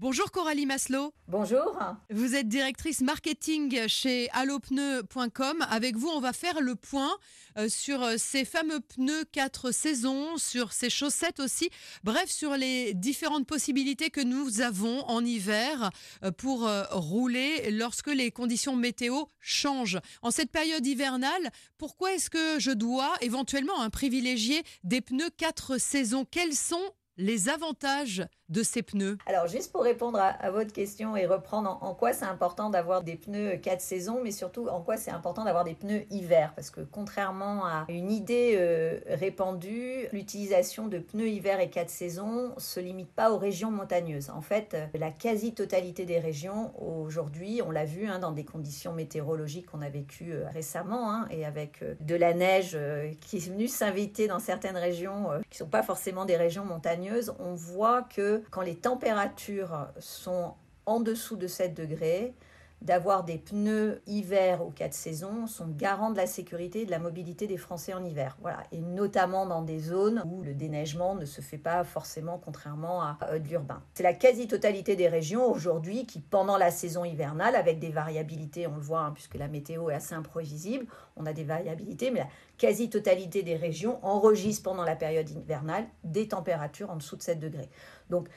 [0.00, 1.12] Bonjour Coralie Maslow.
[1.26, 1.76] Bonjour.
[2.08, 5.66] Vous êtes directrice marketing chez allopneu.com.
[5.68, 7.18] Avec vous, on va faire le point
[7.58, 11.70] euh, sur euh, ces fameux pneus 4 saisons, sur ces chaussettes aussi.
[12.04, 15.90] Bref, sur les différentes possibilités que nous avons en hiver
[16.22, 19.98] euh, pour rouler lorsque les conditions météo changent.
[20.22, 25.76] En cette période hivernale, pourquoi est-ce que je dois éventuellement un privilégier des pneus 4
[25.78, 26.24] saisons?
[26.24, 31.26] Quels sont les avantages de ces pneus Alors, juste pour répondre à, votre question et
[31.26, 35.10] reprendre en, quoi c'est important d'avoir des pneus 4 saisons, mais surtout en quoi c'est
[35.10, 36.52] important d'avoir des pneus hiver.
[36.54, 42.54] Parce que contrairement à une idée euh, répandue, l'utilisation de pneus hiver et 4 saisons
[42.56, 44.30] se limite pas aux régions montagneuses.
[44.30, 48.92] En fait, euh, la quasi-totalité des régions aujourd'hui, on l'a vu hein, dans des conditions
[48.92, 52.78] météorologiques qu'on a vécues euh, récemment, hein, et avec de la neige
[53.20, 57.32] qui est venue s'inviter dans certaines régions qui ne sont pas forcément des régions montagneuses,
[57.38, 60.54] on voit que quand les températures sont
[60.86, 62.34] en dessous de 7 degrés,
[62.82, 66.98] d'avoir des pneus hiver aux quatre saisons sont garants de la sécurité et de la
[66.98, 68.36] mobilité des Français en hiver.
[68.40, 68.62] Voilà.
[68.72, 73.18] Et notamment dans des zones où le déneigement ne se fait pas forcément contrairement à
[73.30, 73.82] euh, de l'urbain.
[73.94, 78.76] C'est la quasi-totalité des régions aujourd'hui qui, pendant la saison hivernale, avec des variabilités, on
[78.76, 82.28] le voit, hein, puisque la météo est assez imprévisible, on a des variabilités, mais la
[82.58, 87.68] quasi-totalité des régions enregistrent pendant la période hivernale des températures en dessous de 7 degrés.
[88.08, 88.28] Donc,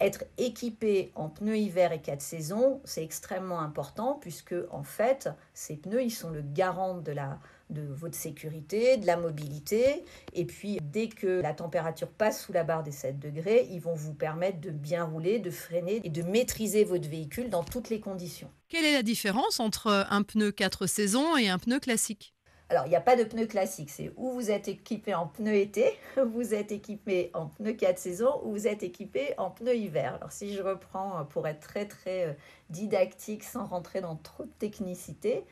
[0.00, 5.76] être équipé en pneus hiver et 4 saisons, c'est extrêmement important puisque en fait, ces
[5.76, 7.38] pneus, ils sont le garant de la
[7.70, 10.04] de votre sécurité, de la mobilité.
[10.32, 13.94] Et puis, dès que la température passe sous la barre des 7 degrés, ils vont
[13.94, 18.00] vous permettre de bien rouler, de freiner et de maîtriser votre véhicule dans toutes les
[18.00, 18.50] conditions.
[18.68, 22.34] Quelle est la différence entre un pneu 4 saisons et un pneu classique?
[22.70, 23.90] Alors, il n'y a pas de pneus classiques.
[23.90, 28.40] C'est où vous êtes équipé en pneus été, vous êtes équipé en pneus 4 saisons,
[28.44, 30.14] ou vous êtes équipé en pneus hiver.
[30.16, 32.32] Alors, si je reprends pour être très, très euh,
[32.68, 35.44] didactique sans rentrer dans trop de technicité,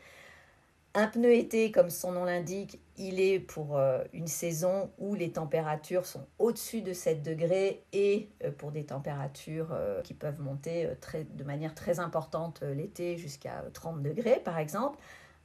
[0.92, 5.32] un pneu été, comme son nom l'indique, il est pour euh, une saison où les
[5.32, 9.74] températures sont au-dessus de 7 degrés et euh, pour des températures
[10.04, 10.90] qui peuvent monter
[11.30, 14.98] de manière très importante l'été jusqu'à 30 degrés par exemple.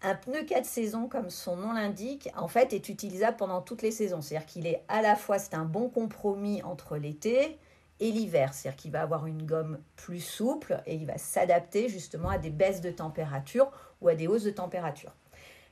[0.04, 3.92] Un pneu 4 saisons, comme son nom l'indique, en fait est utilisable pendant toutes les
[3.92, 4.22] saisons.
[4.22, 7.60] C'est-à-dire qu'il est à la fois, c'est un bon compromis entre l'été
[8.00, 8.54] et l'hiver.
[8.54, 12.50] C'est-à-dire qu'il va avoir une gomme plus souple et il va s'adapter justement à des
[12.50, 15.14] baisses de température ou à des hausses de température.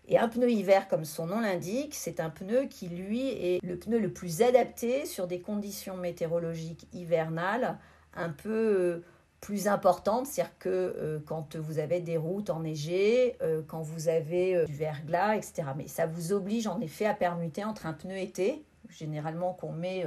[0.08, 3.78] Et un pneu hiver, comme son nom l'indique, c'est un pneu qui, lui, est le
[3.78, 7.78] pneu le plus adapté sur des conditions météorologiques hivernales,
[8.16, 9.04] un peu euh,
[9.42, 14.56] plus importante, c'est-à-dire que euh, quand vous avez des routes enneigées, euh, quand vous avez
[14.56, 15.64] euh, du verglas, etc.
[15.78, 20.06] Mais ça vous oblige en effet à permuter entre un pneu été, généralement qu'on met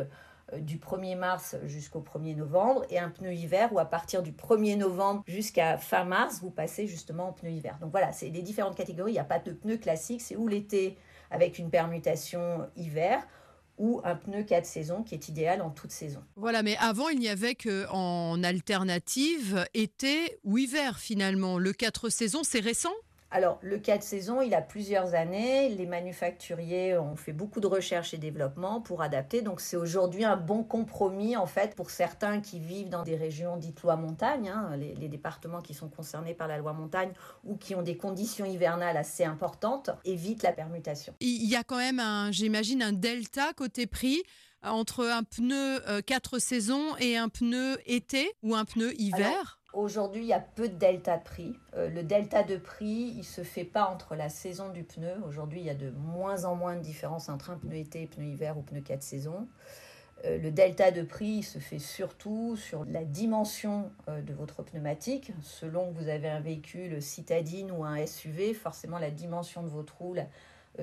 [0.58, 4.76] du 1er mars jusqu'au 1er novembre, et un pneu hiver où à partir du 1er
[4.76, 7.78] novembre jusqu'à fin mars, vous passez justement au pneu hiver.
[7.80, 10.48] Donc voilà, c'est des différentes catégories, il n'y a pas de pneu classique, c'est où
[10.48, 10.98] l'été
[11.30, 13.26] avec une permutation hiver,
[13.78, 16.22] ou un pneu 4 saisons qui est idéal en toute saison.
[16.36, 21.58] Voilà, mais avant, il n'y avait qu'en alternative été ou hiver finalement.
[21.58, 22.92] Le 4 saisons, c'est récent?
[23.32, 25.70] Alors, le cas de saison, il a plusieurs années.
[25.70, 29.40] Les manufacturiers ont fait beaucoup de recherche et développement pour adapter.
[29.40, 33.56] Donc, c'est aujourd'hui un bon compromis, en fait, pour certains qui vivent dans des régions
[33.56, 37.12] dites loi montagne, hein, les, les, départements qui sont concernés par la loi montagne
[37.44, 41.14] ou qui ont des conditions hivernales assez importantes, évitent la permutation.
[41.20, 44.22] Il y a quand même, j'imagine, un delta côté prix
[44.62, 49.61] entre un pneu 4 euh, saisons et un pneu été ou un pneu hiver?
[49.72, 51.58] Aujourd'hui, il y a peu de delta de prix.
[51.76, 55.14] Euh, le delta de prix, il se fait pas entre la saison du pneu.
[55.26, 58.26] Aujourd'hui, il y a de moins en moins de différence entre un pneu été, pneu
[58.26, 59.48] hiver ou pneu 4 saisons.
[60.26, 65.32] Euh, le delta de prix se fait surtout sur la dimension de votre pneumatique.
[65.40, 69.96] Selon que vous avez un véhicule citadine ou un SUV, forcément la dimension de votre
[69.96, 70.24] roue, euh,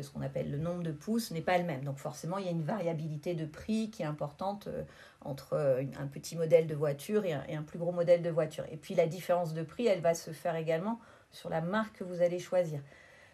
[0.01, 1.83] ce qu'on appelle le nombre de pouces, n'est pas le même.
[1.83, 4.83] Donc forcément, il y a une variabilité de prix qui est importante euh,
[5.21, 8.65] entre euh, un petit modèle de voiture et un, plus gros modèle de voiture.
[8.71, 10.99] Et puis la différence de prix, elle va se faire également
[11.31, 12.81] sur la marque que vous allez choisir.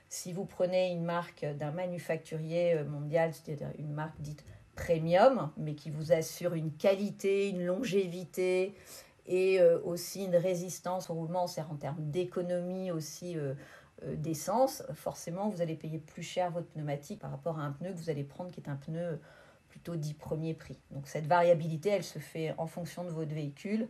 [0.09, 4.45] Si vous prenez une marque d'un manufacturier mondial, c'est-à-dire une marque dite
[4.75, 8.75] premium, mais qui vous assure une qualité, une longévité
[9.25, 13.53] et aussi une résistance au roulement, c'est en termes d'économie aussi euh,
[14.15, 17.97] d'essence, forcément vous allez payer plus cher votre pneumatique par rapport à un pneu que
[17.97, 19.19] vous allez prendre qui est un pneu
[19.69, 20.77] plutôt dit premier prix.
[20.91, 23.89] Donc cette variabilité, elle se fait en fonction de votre véhicule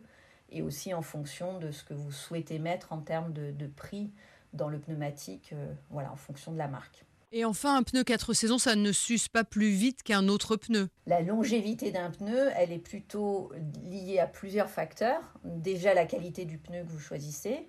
[0.49, 4.11] et aussi en fonction de ce que vous souhaitez mettre en termes de, prix
[4.53, 7.05] dans le pneumatique, euh, voilà, en fonction de la marque.
[7.31, 10.87] Et enfin, un pneu 4 saisons, ça ne s'use pas plus vite qu'un autre pneu.
[11.05, 13.51] La longévité d'un pneu, elle est plutôt
[13.83, 15.21] liée à plusieurs facteurs.
[15.43, 17.67] Déjà la qualité du pneu que vous choisissez,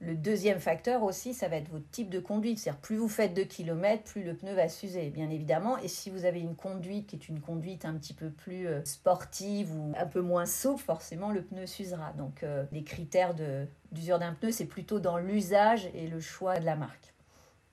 [0.00, 2.58] le deuxième facteur aussi, ça va être votre type de conduite.
[2.58, 5.78] C'est-à-dire, plus vous faites de kilomètres, plus le pneu va s'user, bien évidemment.
[5.78, 8.84] Et si vous avez une conduite qui est une conduite un petit peu plus euh,
[8.84, 12.12] sportive ou un peu moins souple, forcément, le pneu s'usera.
[12.12, 13.34] Donc, euh, les critères
[13.90, 17.15] d'usure d'un pneu, c'est plutôt dans l'usage et le choix de la marque.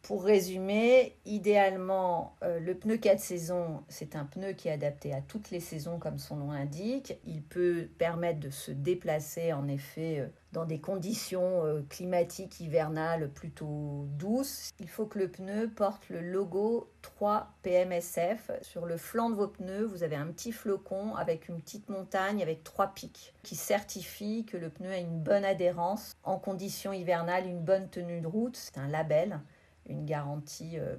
[0.04, 5.22] Pour résumer, idéalement, euh, le pneu 4 saisons, c'est un pneu qui est adapté à
[5.22, 7.18] toutes les saisons comme son nom l'indique.
[7.26, 13.30] Il peut permettre de se déplacer en effet euh, dans des conditions euh, climatiques hivernales
[13.30, 14.72] plutôt douces.
[14.82, 18.52] Il faut que le pneu porte le logo 3 PMSF.
[18.62, 22.42] Sur le flanc de vos pneus, vous avez un petit flocon avec une petite montagne
[22.42, 27.48] avec trois pics qui certifie que le pneu a une bonne adhérence en conditions hivernales,
[27.48, 28.58] une bonne tenue de route.
[28.58, 29.40] C'est un label
[29.88, 30.96] une garantie euh,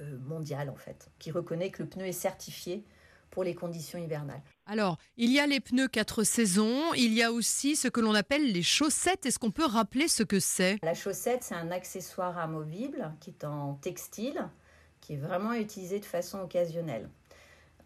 [0.00, 2.84] euh, mondiale en fait, qui reconnaît que le pneu est certifié
[3.30, 4.40] pour les conditions hivernales.
[4.66, 8.14] Alors, il y a les pneus 4 saisons, il y a aussi ce que l'on
[8.14, 9.26] appelle les chaussettes.
[9.26, 10.78] Est-ce qu'on peut rappeler ce que c'est?
[10.82, 14.48] La chaussette, c'est un accessoire amovible qui est en textile,
[15.00, 17.10] qui est vraiment utilisé de façon occasionnelle.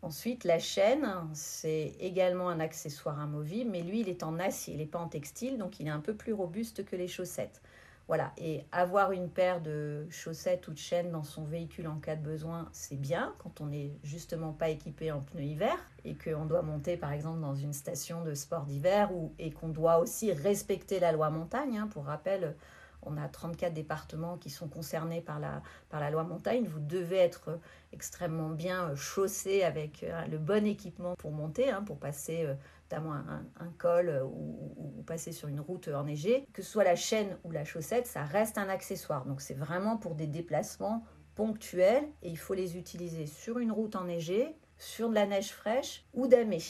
[0.03, 4.79] Ensuite, la chaîne, c'est également un accessoire amovible, mais lui, il est en acier, il
[4.79, 7.61] n'est pas en textile, donc il est un peu plus robuste que les chaussettes.
[8.11, 12.17] Voilà, et avoir une paire de chaussettes ou de chaînes dans son véhicule en cas
[12.17, 16.45] de besoin, c'est bien quand on n'est justement pas équipé en pneus hiver et qu'on
[16.45, 20.99] doit monter par exemple dans une station de sport d'hiver et qu'on doit aussi respecter
[20.99, 21.79] la loi montagne.
[21.79, 21.87] Hein.
[21.87, 22.57] Pour rappel,
[23.03, 26.65] on a 34 départements qui sont concernés par la, par la loi montagne.
[26.65, 27.61] Vous devez être
[27.93, 32.55] extrêmement bien chaussé avec euh, le bon équipement pour monter, hein, pour passer euh,
[32.91, 37.37] notamment un, col euh, ou, passer sur une route enneigée, que ce soit la chaîne
[37.45, 39.25] ou la chaussette, ça reste un accessoire.
[39.27, 41.05] Donc c'est vraiment pour des déplacements
[41.35, 46.05] ponctuels et il faut les utiliser sur une route enneigée, sur de la neige fraîche
[46.15, 46.63] ou damée.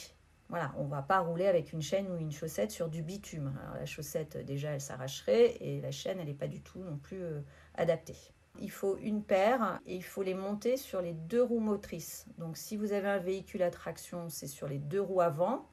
[0.49, 3.53] Voilà, on ne va pas rouler avec une chaîne ou une chaussette sur du bitume.
[3.79, 7.23] La chaussette, déjà, elle s'arracherait et la chaîne, elle n'est pas du tout non plus
[7.23, 7.41] euh,
[7.75, 8.17] adaptée.
[8.59, 12.27] Il faut une paire et il faut les monter sur les deux roues motrices.
[12.39, 15.69] Donc si vous avez un véhicule à traction, c'est sur les deux roues avant.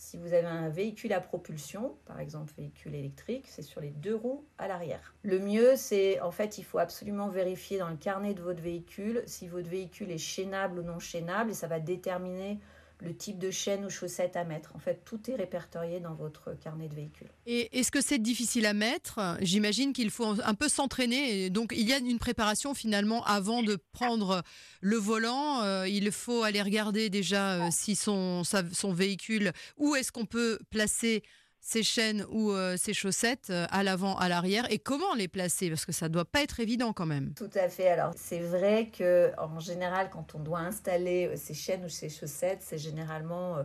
[0.00, 4.14] Si vous avez un véhicule à propulsion, par exemple véhicule électrique, c'est sur les deux
[4.14, 5.12] roues à l'arrière.
[5.22, 9.24] Le mieux, c'est en fait, il faut absolument vérifier dans le carnet de votre véhicule
[9.26, 12.60] si votre véhicule est chaînable ou non chaînable et ça va déterminer
[13.00, 14.74] le type de chaîne ou chaussette à mettre.
[14.74, 17.28] En fait, tout est répertorié dans votre carnet de véhicule.
[17.46, 19.36] Et est-ce que c'est difficile à mettre?
[19.40, 21.50] J'imagine qu'il faut un peu s'entraîner.
[21.50, 24.42] Donc, il y a une préparation finalement avant de prendre
[24.80, 25.62] le volant.
[25.62, 30.58] Euh, il faut aller regarder déjà euh, si son, son véhicule, où est-ce qu'on peut
[30.70, 31.22] placer
[31.60, 35.68] ces chaînes ou euh, ces chaussettes euh, à l'avant, à l'arrière et comment les placer?
[35.68, 37.34] Parce que ça doit pas être évident quand même.
[37.34, 37.88] Tout à fait.
[37.88, 42.08] Alors c'est vrai que en général quand on doit installer euh, ces chaînes ou ces
[42.08, 43.58] chaussettes, c'est généralement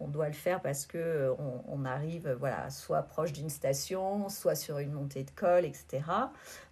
[0.00, 1.30] on doit le faire parce que
[1.68, 6.02] on, arrive voilà soit proche d'une station, soit sur une montée de col, etc.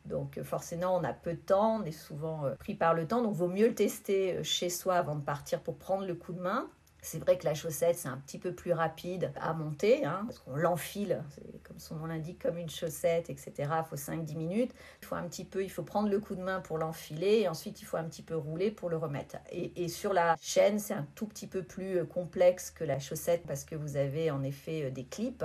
[0.07, 3.35] Donc forcément on a peu de temps, on est souvent pris par le temps, donc
[3.35, 6.69] vaut mieux le tester chez soi avant de partir pour prendre le coup de main.
[7.03, 10.39] C'est vrai que la chaussette, c'est un petit peu plus rapide à monter, hein, parce
[10.41, 11.23] qu'on l'enfile,
[11.65, 13.53] comme son nom l'indique, comme une chaussette, etc.
[13.59, 14.73] Il faut 5-10 minutes.
[15.03, 17.49] Il faut un petit peu, il faut prendre le coup de main pour l'enfiler, et
[17.49, 19.37] ensuite il faut un petit peu rouler pour le remettre.
[19.51, 23.45] Et, sur la chaîne, c'est un tout petit peu plus euh, complexe que la chaussette,
[23.47, 25.45] parce que vous avez en effet euh, des clips.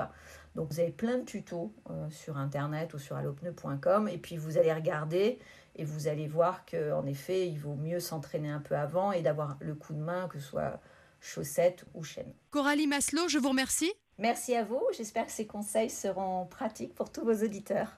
[0.55, 4.57] Donc vous avez plein de tutos euh, sur internet ou sur allopneu.com, et puis vous
[4.57, 5.39] allez regarder
[5.77, 9.57] et vous allez voir qu'en effet, il vaut mieux s'entraîner un peu avant et d'avoir
[9.59, 10.79] le coup de main, que ce soit
[11.25, 12.33] chaussettes ou chaînes.
[12.51, 13.91] Coralie Maslow, je vous remercie.
[14.17, 14.81] Merci à vous.
[14.95, 17.93] J'espère que ces conseils seront pratiques pour tous vos auditeurs.